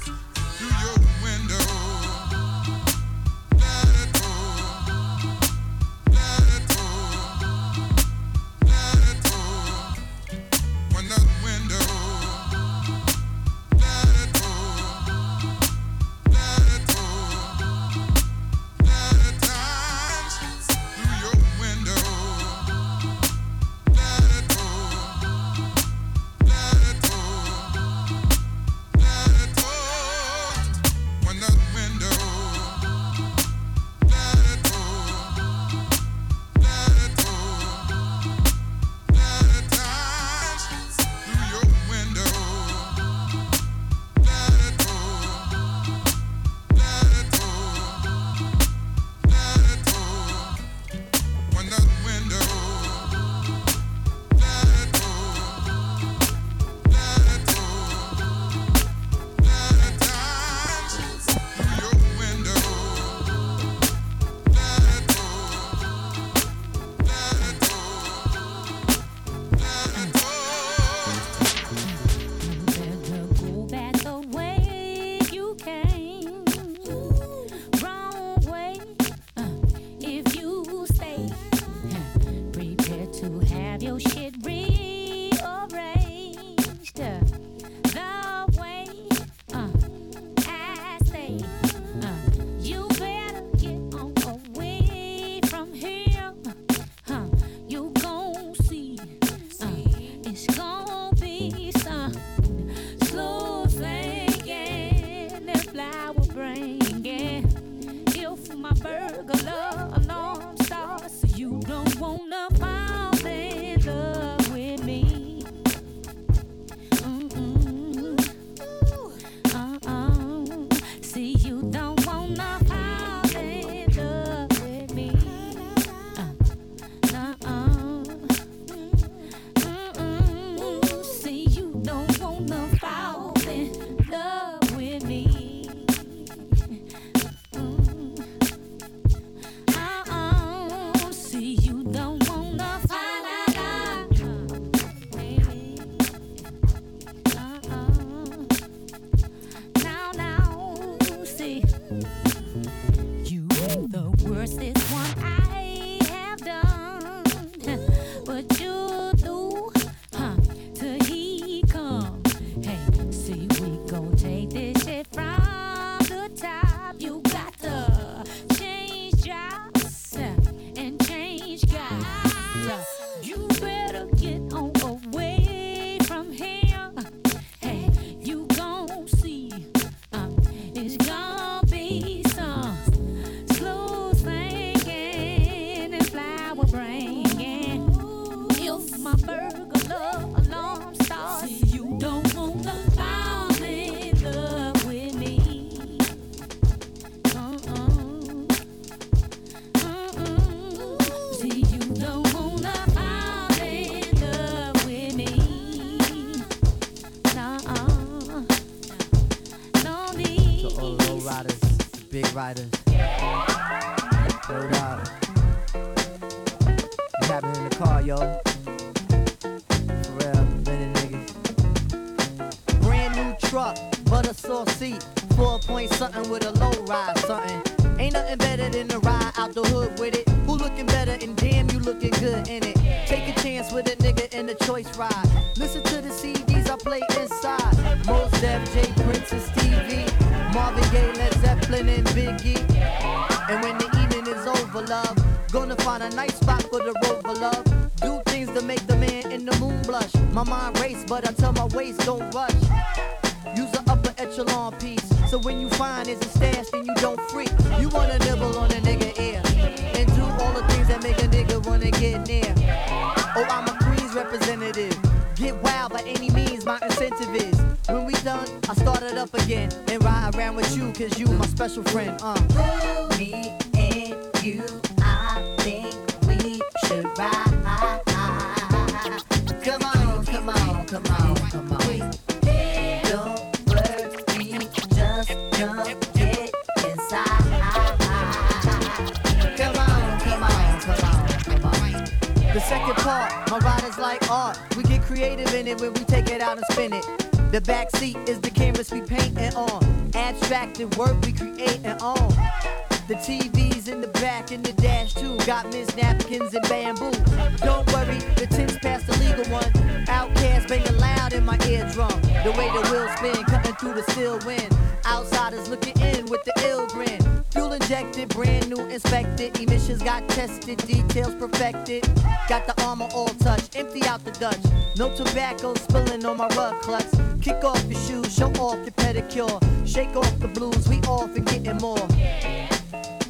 [317.86, 319.60] injected, brand new inspected.
[319.60, 322.02] Emissions got tested, details perfected.
[322.48, 324.58] Got the armor all touched, empty out the Dutch.
[324.96, 327.06] No tobacco spilling on my rug clutch.
[327.40, 329.62] Kick off your shoes, show off your pedicure.
[329.86, 332.06] Shake off the blues, we all and getting more.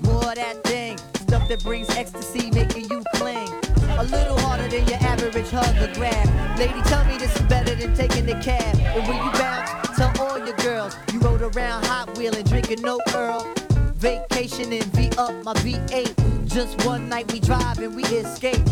[0.08, 3.50] More that thing, stuff that brings ecstasy, making you cling.
[3.98, 6.58] A little harder than your average hug or grab.
[6.58, 8.74] Lady, tell me this is better than taking the cab.
[8.78, 12.98] And when you bounce, tell all your girls you rode around hot wheeling, drinking no
[13.14, 13.65] Earl
[13.96, 16.46] vacation and V up my V8.
[16.46, 18.64] Just one night we drive and we escape.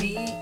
[0.00, 0.41] Me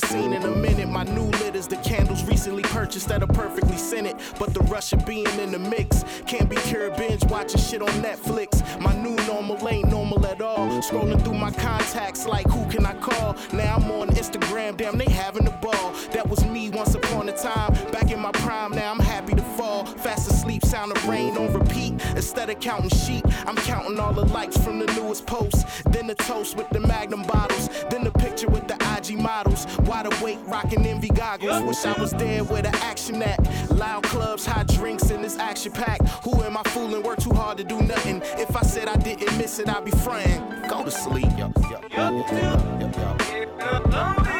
[0.00, 0.88] the scene in a minute.
[0.88, 4.16] My new is the candles recently purchased that are perfectly scented.
[4.38, 6.96] But the rush of being in the mix can't be cured.
[6.96, 8.62] Binge watching shit on Netflix.
[8.80, 10.68] My new normal ain't normal at all.
[10.82, 13.36] Scrolling through my contacts like who can I call?
[13.52, 15.92] Now I'm on Instagram, damn, they having a ball.
[16.12, 17.72] That was me once upon a time.
[17.90, 19.86] Back in my prime, now I'm happy to fall.
[19.86, 21.94] Fast asleep, sound of rain on repeat.
[22.14, 25.82] Instead of counting sheep, I'm counting all the likes from the newest posts.
[25.88, 27.70] Then the toast with the magnum bottles.
[27.88, 29.66] Then the picture with the IG models.
[29.80, 31.45] Wide awake, rocking envy goggles.
[31.46, 33.38] Wish I was there where the action at.
[33.70, 36.00] Loud clubs, hot drinks in this action pack.
[36.24, 37.02] Who am I fooling?
[37.02, 38.20] Work too hard to do nothing.
[38.36, 40.42] If I said I didn't miss it, I'd be fronting.
[40.68, 41.30] Go to sleep.
[41.38, 44.35] Yo, yo, yo, yo, yo, yo.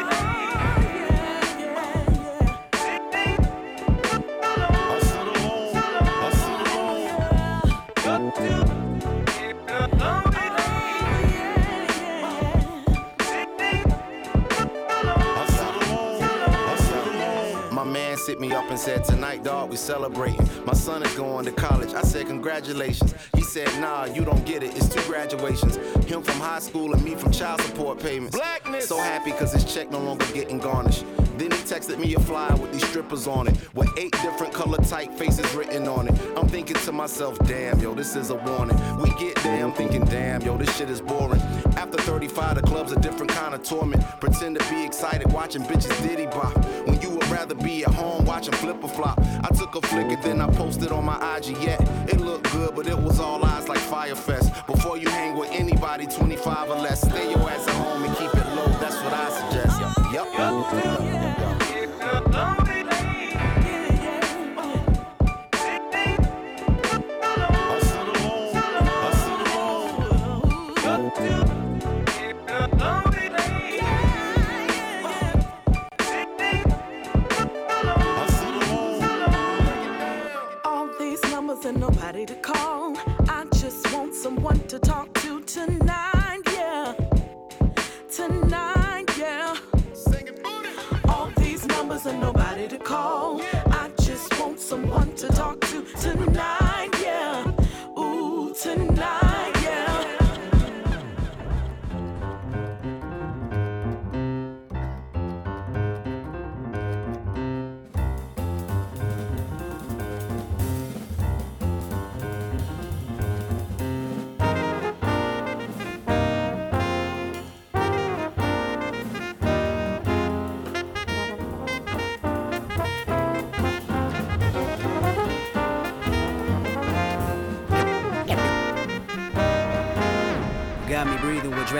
[18.27, 20.45] Sit me up and said, Tonight, dog, we celebrating.
[20.65, 21.93] My son is going to college.
[21.93, 23.15] I said, Congratulations.
[23.33, 24.75] He said, Nah, you don't get it.
[24.75, 25.77] It's two graduations.
[26.07, 28.35] Him from high school and me from child support payments.
[28.35, 28.89] Blackness.
[28.89, 31.05] So happy because his check no longer getting garnished.
[31.37, 34.79] Then he texted me a flyer with these strippers on it, with eight different color
[34.79, 36.19] typefaces written on it.
[36.35, 38.75] I'm thinking to myself, damn, yo, this is a warning.
[38.97, 41.41] We get there, I'm thinking, damn, yo, this shit is boring.
[41.77, 44.03] After 35, the club's a different kind of torment.
[44.19, 46.57] Pretend to be excited watching bitches diddy bop.
[46.87, 49.19] When you rather be at home watching flip or flop.
[49.43, 51.49] I took a flick and then I posted on my IG.
[51.61, 54.51] Yeah, it looked good, but it was all eyes like Fyre Fest.
[54.65, 58.33] Before you hang with anybody 25 or less, stay your ass at home and keep
[58.33, 58.67] it low.
[58.81, 59.79] That's what I suggest.
[60.13, 61.16] Yup, yup,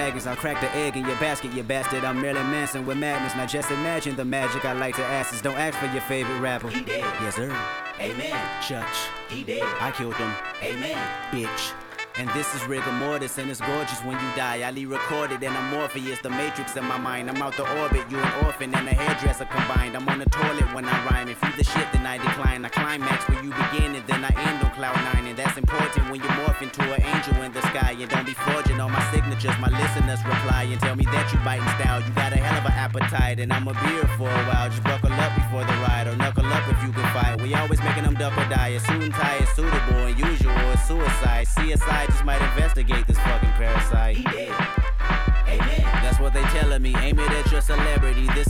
[0.07, 0.27] dragons.
[0.27, 2.05] I'll crack the egg in your basket, you bastard.
[2.05, 3.35] I'm Marilyn Manson with madness.
[3.35, 6.39] Now just imagine the magic I like to ask is don't ask for your favorite
[6.39, 6.69] rapper.
[6.69, 7.03] He dead.
[7.21, 7.51] Yes, sir.
[7.99, 8.61] Amen.
[8.61, 8.85] Church.
[9.29, 9.63] He dead.
[9.81, 10.31] I killed him.
[10.63, 10.97] Amen.
[11.31, 11.86] Bitch.
[12.19, 14.65] And this is rigor mortis, and it's gorgeous when you die.
[14.65, 17.29] I recorded, and I'm Morpheus, the matrix in my mind.
[17.29, 19.95] I'm out the orbit, you an orphan and a hairdresser combined.
[19.95, 21.29] I'm on the toilet when I rhyme.
[21.29, 22.65] If you the shit, then I decline.
[22.65, 25.27] I climax where you begin, and then I end on cloud nine.
[25.27, 27.93] And that's important when you morph into an angel in the sky.
[27.93, 29.53] And don't be forging all my signatures.
[29.61, 32.01] My listeners reply and tell me that you biting style.
[32.01, 34.69] You got a hell of an appetite, and I'm a beer for a while.
[34.73, 37.39] Just buckle up before the ride, or knuckle up if you can fight.
[37.43, 38.69] We always making them duck or die.
[38.69, 41.45] A suit and tie is suitable, and usual is suicide.
[41.67, 44.15] CSI just might investigate this fucking parasite.
[44.15, 44.55] He dead.
[45.49, 45.81] Amen.
[46.01, 46.95] That's what they telling me.
[46.99, 48.25] Aim it at your celebrity.
[48.33, 48.46] This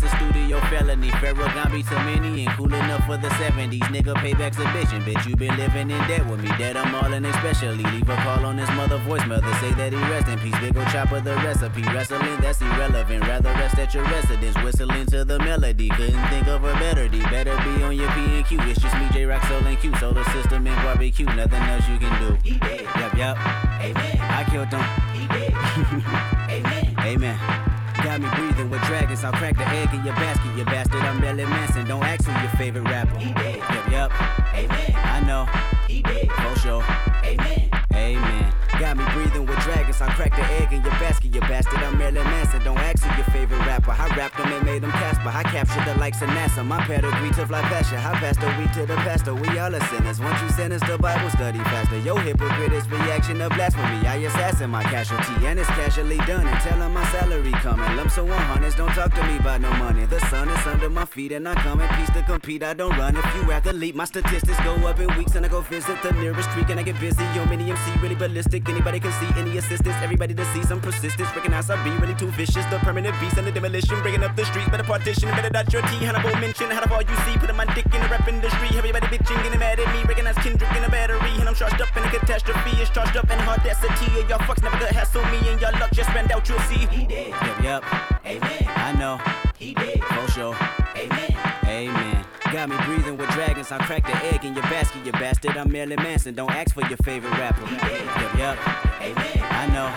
[0.78, 1.10] felony.
[1.22, 3.80] Pharaoh got me too many and cool enough for the 70s.
[3.94, 4.94] Nigga, payback's a bitch.
[5.06, 6.50] Bitch, you been living in debt with me.
[6.58, 7.84] Dead I'm all in especially.
[7.84, 10.58] Leave a call on his mother voicemail to say that he rest in peace.
[10.60, 11.82] Big ol' chopper the recipe.
[11.82, 13.28] Wrestling, that's irrelevant.
[13.28, 14.56] Rather rest at your residence.
[14.64, 15.90] Whistling to the melody.
[15.90, 17.20] Couldn't think of a better D.
[17.22, 18.60] Better be on your P and Q.
[18.62, 19.96] It's just me, Jay Rock, Soul and Q.
[19.98, 21.26] Solar system and barbecue.
[21.26, 22.38] Nothing else you can do.
[22.44, 22.82] He dead.
[22.82, 23.38] Yup, yup.
[23.82, 24.18] Amen.
[24.20, 24.86] I killed him.
[25.14, 25.54] He dead.
[26.50, 26.96] Amen.
[27.00, 27.77] Amen.
[28.04, 29.24] Got me breathing with dragons.
[29.24, 31.02] I'll crack the egg in your basket, you bastard.
[31.02, 31.88] I'm Marilyn Manson.
[31.88, 33.18] Don't ask who your favorite rapper.
[33.18, 33.58] He dead.
[33.58, 34.12] Yup, yup.
[34.54, 34.94] Amen.
[34.96, 35.46] I know.
[35.88, 36.32] He dead.
[36.32, 36.84] For sure.
[37.24, 37.70] Amen.
[37.94, 38.57] Amen.
[38.80, 40.00] Got me breathing with dragons.
[40.02, 41.80] I'll crack the egg in your basket, you bastard.
[41.80, 42.64] I'm Marilyn Manson.
[42.64, 43.90] Don't ask who your favorite rapper.
[43.90, 45.30] I rapped them and made them Casper.
[45.34, 46.64] I captured the likes of NASA.
[46.64, 47.98] My pedigree to fly you.
[47.98, 49.34] I passed the weed to the pastor.
[49.34, 50.20] We all are sinners.
[50.20, 51.98] Once you sentence the Bible study faster.
[51.98, 54.06] Yo, hypocrite is reaction of blasphemy.
[54.06, 56.46] I assassin my casualty and it's casually done.
[56.46, 57.96] And tell tell 'em my salary coming.
[57.98, 58.76] Lumps of 100s.
[58.76, 60.06] Don't talk to me about no money.
[60.06, 62.62] The sun is under my feet and I come in peace to compete.
[62.62, 63.16] I don't run.
[63.16, 66.50] If you athlete, my statistics go up in weeks and I go visit the nearest
[66.50, 67.26] creek and I get busy.
[67.34, 68.67] Yo, mini MC really ballistic.
[68.70, 69.96] Anybody can see any assistance.
[70.02, 71.30] Everybody to see some persistence.
[71.36, 72.66] Recognize I be really too vicious.
[72.66, 74.02] The permanent beast and the demolition.
[74.02, 74.70] Bringing up the streets.
[74.70, 75.30] Better partition.
[75.32, 76.06] Better dot your T.
[76.06, 76.70] Hannibal mention.
[76.70, 77.38] How all you see.
[77.38, 78.70] Putting my dick in the rap industry.
[78.78, 80.04] Everybody bitching, getting mad at me.
[80.04, 81.32] Recognize Kendrick in a battery.
[81.40, 82.72] And I'm charged up in a catastrophe.
[82.82, 84.20] It's charged up in hard audacity.
[84.20, 85.40] And y'all fucks never gonna hassle me.
[85.50, 86.48] And y'all luck just ran out.
[86.50, 86.86] You'll see.
[86.88, 87.30] He did.
[87.30, 87.84] Yep, yep.
[88.26, 88.64] Amen.
[88.68, 89.20] I know.
[89.58, 90.04] He did.
[90.04, 90.56] For sure.
[90.96, 91.36] Amen.
[91.66, 92.26] Amen.
[92.52, 93.07] Got me breathing
[93.38, 93.72] dragons.
[93.72, 95.58] I cracked the egg in your basket, you bastard.
[95.58, 96.34] I'm Marilyn Manson.
[96.34, 97.62] Don't ask for your favorite rapper.
[97.70, 98.58] Yep, yep.
[99.00, 99.40] Amen.
[99.44, 99.90] I know.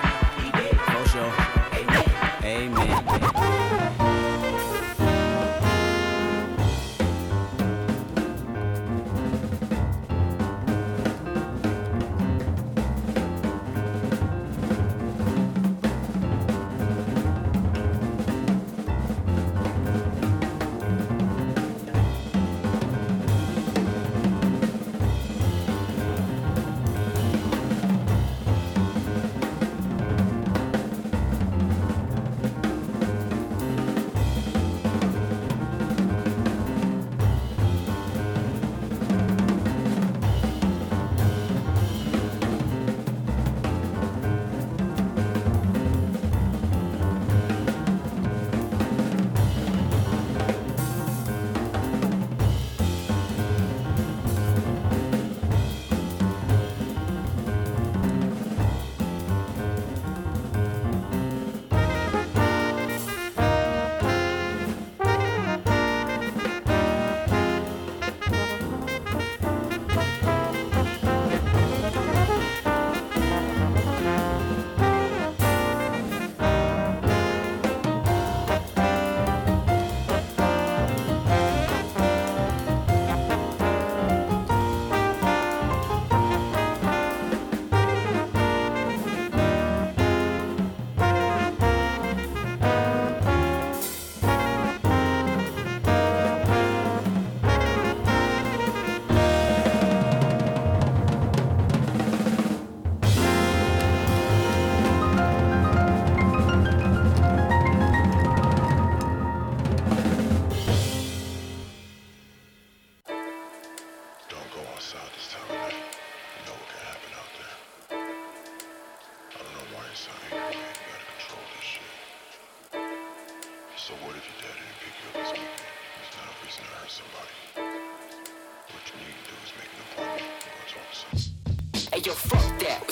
[0.43, 0.51] He.
[0.93, 1.33] For sure.
[2.45, 2.77] Amen.
[2.77, 3.90] Amen.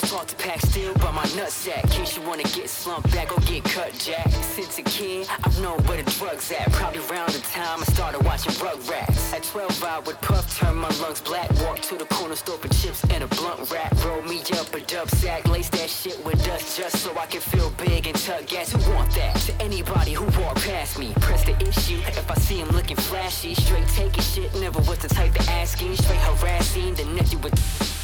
[0.09, 1.83] Taught to pack steel by my nutsack.
[1.83, 4.27] In case you wanna get slumped back, go get cut, Jack.
[4.55, 6.71] Since a kid, I've known where the drugs at.
[6.71, 9.31] Probably around the time I started watching Rugrats.
[9.33, 11.47] At 12, I would puff, turn my lungs black.
[11.61, 13.93] Walk to the corner store for chips and a blunt wrap.
[14.03, 17.41] Roll me up a dub sack, lace that shit with dust just so I can
[17.41, 18.71] feel big and tug gas.
[18.71, 19.35] Who want that?
[19.45, 21.99] To anybody who walk past me, press the issue.
[22.07, 25.95] If I see him looking flashy, straight taking shit, never was the type to asking.
[25.97, 27.98] Straight harassing, the nephew with.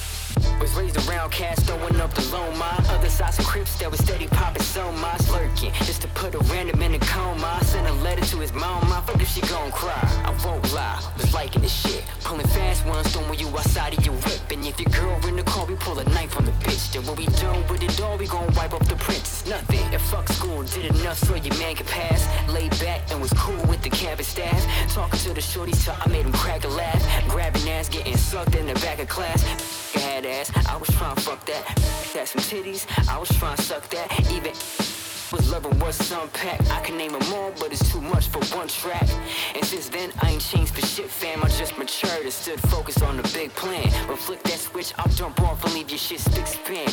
[0.59, 2.57] Was raised around cats throwing up the loan.
[2.57, 5.73] My other side some crips that was steady popping so my slurking.
[5.85, 7.59] Just to put a random in a coma.
[7.59, 8.83] I sent a letter to his mom.
[8.91, 9.93] I fuck if she gon' cry.
[10.23, 12.03] I won't lie, was liking this shit.
[12.23, 14.41] Pulling fast ones, throwing you outside of your whip.
[14.51, 16.93] And if your girl in the car, we pull a knife on the bitch.
[16.93, 19.45] Then when we done with it all, we gon' wipe up the prints.
[19.45, 19.93] Nothing.
[19.93, 22.25] If fuck school did enough so your man could pass.
[22.49, 24.61] Laid back and was cool with the campus staff.
[24.93, 27.01] Talking to the shorties till I made him crack a laugh.
[27.29, 29.84] Grabbing ass, getting sucked in the back of class.
[29.95, 31.63] Had ass, I was trying to fuck that.
[32.13, 34.31] Had some titties, I was trying to suck that.
[34.31, 34.53] Even
[35.31, 36.71] was loving what's unpacked.
[36.71, 39.07] I can name them all, but it's too much for one track.
[39.55, 41.43] And since then, I ain't changed for shit, fam.
[41.43, 43.91] I just matured and stood focused on the big plan.
[44.07, 46.87] But flick that switch, I'll jump off and leave your shit spick span.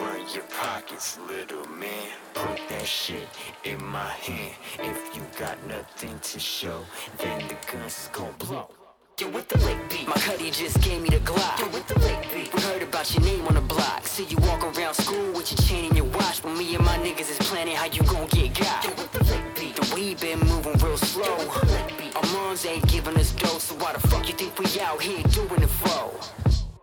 [0.00, 2.08] Run your pockets, little man.
[2.34, 3.28] Put that shit
[3.64, 4.54] in my hand.
[4.78, 6.84] If you got nothing to show,
[7.18, 8.85] then the guns is gon' blow.
[9.18, 10.06] Yo, with the lick beat.
[10.06, 11.58] My cutty just gave me the Glock.
[11.58, 12.52] Yo, with the lick beat.
[12.52, 14.06] We heard about your name on the block.
[14.06, 16.42] See you walk around school with your chain and your watch.
[16.42, 18.84] But me and my niggas is planning how you gon' get got.
[18.84, 19.74] Yo, with the lick beat.
[19.74, 21.24] The weed been moving real slow.
[21.24, 22.14] Yo, with the lick beat.
[22.14, 23.58] Our moms ain't giving us dough.
[23.58, 26.12] So why the fuck you think we out here doing it for?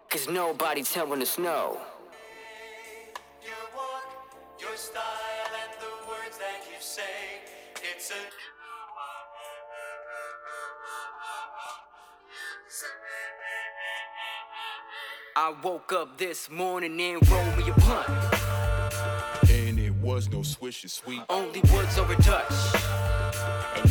[0.10, 1.78] Cause nobody telling us no.
[3.44, 4.10] You walk,
[4.60, 7.04] your style and the words that you say.
[7.84, 8.53] It's a
[15.36, 18.08] I woke up this morning and rolled me a blunt.
[19.50, 21.22] And it was no Swisher Sweet.
[21.28, 22.93] Only words over Dutch.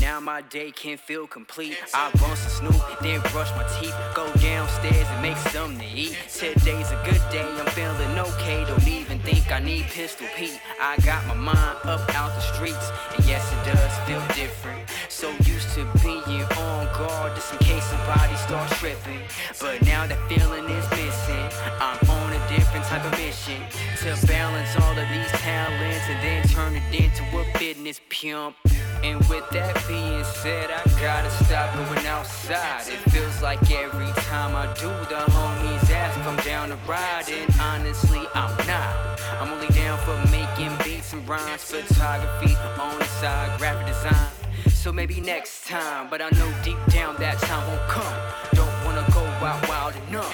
[0.03, 1.79] Now my day can feel complete.
[1.95, 3.95] I run some Snoop, then brush my teeth.
[4.17, 6.19] Go downstairs and make something to eat.
[6.29, 8.65] Today's a good day, I'm feeling okay.
[8.65, 10.61] Don't even think I need Pistol Pete.
[10.81, 12.91] I got my mind up out the streets.
[13.15, 14.91] And yes, it does feel different.
[15.09, 19.21] So used to being on guard just in case somebody starts tripping.
[19.61, 21.49] But now that feeling is missing.
[21.79, 21.99] I'm
[22.57, 23.61] different type of mission
[23.99, 28.57] to balance all of these talents and then turn it into a fitness pimp.
[29.03, 32.87] And with that being said, I gotta stop going outside.
[32.89, 37.25] It feels like every time I do, the homies ask I'm down to ride.
[37.29, 39.21] And honestly, I'm not.
[39.41, 44.31] I'm only down for making beats and rhymes, photography on the side, graphic design.
[44.71, 48.33] So maybe next time, but I know deep down that time won't come.
[48.53, 48.62] Don't
[48.95, 50.25] wanna go out wild numb.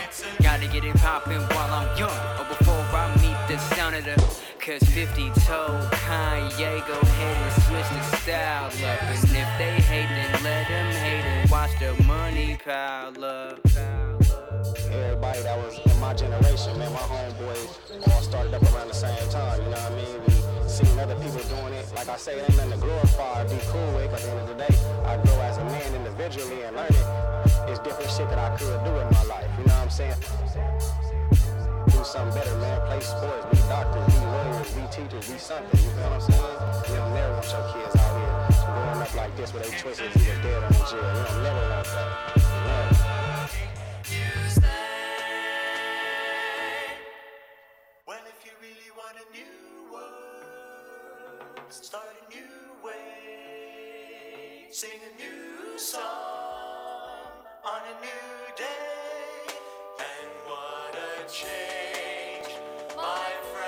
[0.42, 4.16] Gotta get it poppin' while I'm young, or before I meet the sound of the.
[4.58, 9.02] Cause 50 told Kanye go ahead and switch the style up.
[9.02, 13.60] And if they hate, then let them hate and watch the money pile up.
[14.90, 19.30] Everybody that was in my generation, man, my homeboys all started up around the same
[19.30, 20.20] time, you know what I mean?
[20.26, 20.47] We
[20.78, 21.86] seen other people doing it.
[21.94, 24.30] Like I say, it ain't nothing to glorify or be cool with, but at the
[24.30, 27.06] end of the day, I grow as a man individually and learn it.
[27.66, 30.14] It's different shit that I could do in my life, you know what I'm saying?
[31.90, 32.78] Do something better, man.
[32.86, 36.58] Play sports, be doctors, be lawyers, be teachers, be something, you know what I'm saying?
[36.86, 38.34] You don't never want your kids out here
[38.70, 41.10] growing up like this with their choices either dead or in jail.
[41.10, 42.47] You don't never want that.
[51.70, 54.66] Start a new way.
[54.70, 56.02] Sing a new song
[57.62, 59.52] on a new day.
[59.98, 62.56] And what a change,
[62.96, 63.67] my friend,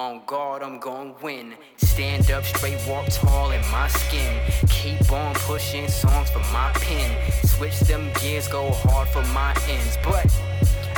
[0.00, 1.52] On guard, I'm gonna win.
[1.76, 4.40] Stand up straight, walk tall in my skin.
[4.70, 7.10] Keep on pushing songs for my pen.
[7.44, 9.98] Switch them gears, go hard for my ends.
[10.02, 10.24] But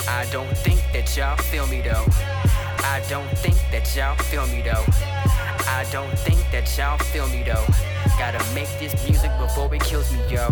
[0.06, 2.06] I don't think that y'all feel me though.
[2.94, 4.86] I don't think that y'all feel me though.
[5.66, 7.66] I don't think that y'all feel me though.
[8.20, 10.46] Gotta make this music before it kills me, yo.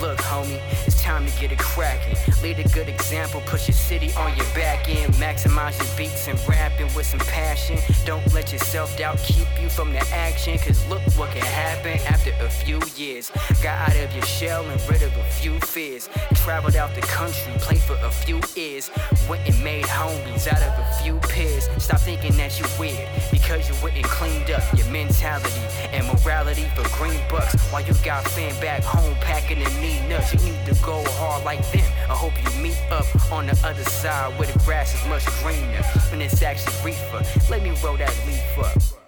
[0.00, 2.16] Look, homie, it's time to get it cracking.
[2.42, 5.12] Lead a good example, push your city on your back end.
[5.14, 7.76] Maximize your beats and rapping with some passion.
[8.06, 10.56] Don't let your self doubt keep you from the action.
[10.56, 13.30] Cause look what can happen after a few years.
[13.62, 16.08] Got out of your shell and rid of a few fears.
[16.32, 18.90] Traveled out the country, played for a few years.
[19.28, 21.68] Went and made homies out of a few peers.
[21.76, 25.60] Stop thinking that you're weird because you went and cleaned up your mentality
[25.92, 27.54] and morality for green bucks.
[27.70, 31.44] While you got fan back home packing and knee nuts, you need to go hard
[31.44, 31.90] like them.
[32.08, 35.82] I hope you meet up on the other side where the grass is much greener
[36.12, 37.22] and it's actually reefer.
[37.50, 38.99] Let me roll that leaf up.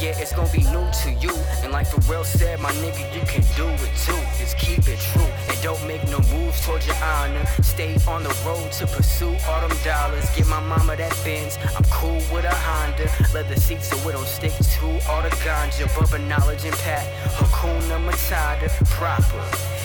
[0.00, 1.30] Yeah, it's gonna be new to you.
[1.62, 4.18] And like Pharrell said, my nigga, you can do it too.
[4.38, 7.44] Just keep it true and don't make no moves towards your honor.
[7.62, 10.28] Stay on the road to pursue all them dollars.
[10.34, 11.58] Get my mama that Benz.
[11.76, 13.10] I'm cool with a Honda.
[13.34, 15.86] Leather seats so we don't stick to all the ganja.
[15.94, 17.04] Bumping knowledge and pat.
[17.34, 18.68] Hakuna Matata.
[18.90, 19.44] Proper.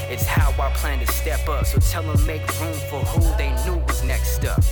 [0.09, 1.66] It's how I plan to step up.
[1.66, 4.63] So tell them make room for who they knew was next up.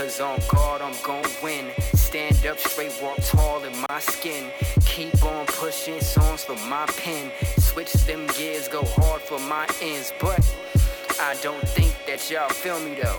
[0.00, 1.72] Cause on guard, I'm gon' win.
[1.92, 4.50] Stand up straight, walk tall in my skin.
[4.86, 7.30] Keep on pushing songs for my pen.
[7.58, 10.10] Switch them gears, go hard for my ends.
[10.18, 10.40] But
[11.20, 13.18] I don't think that y'all feel me though.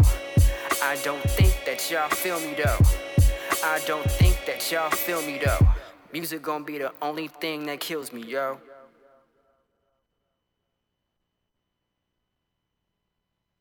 [0.81, 2.79] I don't think that y'all feel me though.
[3.63, 5.63] I don't think that y'all feel me though.
[6.11, 8.57] Music gon' be the only thing that kills me, yo.